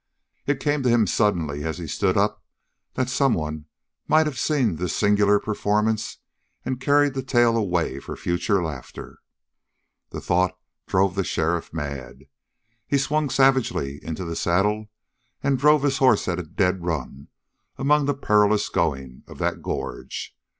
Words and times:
It 0.47 0.59
came 0.59 0.81
to 0.81 0.89
him 0.89 1.05
suddenly, 1.05 1.63
as 1.63 1.77
he 1.77 1.85
stood 1.85 2.17
up, 2.17 2.43
that 2.95 3.07
someone 3.07 3.65
might 4.07 4.25
have 4.25 4.39
seen 4.39 4.77
this 4.77 4.95
singular 4.97 5.39
performance 5.39 6.17
and 6.65 6.81
carried 6.81 7.13
the 7.13 7.21
tale 7.21 7.55
away 7.55 7.99
for 7.99 8.15
future 8.15 8.63
laughter. 8.63 9.19
The 10.09 10.19
thought 10.19 10.57
drove 10.87 11.13
the 11.13 11.23
sheriff 11.23 11.71
mad. 11.71 12.23
He 12.87 12.97
swung 12.97 13.29
savagely 13.29 13.99
into 14.03 14.25
the 14.25 14.35
saddle 14.35 14.87
and 15.43 15.59
drove 15.59 15.83
his 15.83 15.99
horse 15.99 16.27
at 16.27 16.39
a 16.39 16.43
dead 16.43 16.83
run 16.83 17.27
among 17.77 18.05
the 18.05 18.15
perilous 18.15 18.69
going 18.69 19.21
of 19.27 19.37
that 19.37 19.61
gorge. 19.61 20.35